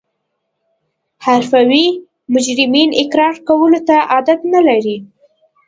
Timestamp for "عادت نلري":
4.11-4.97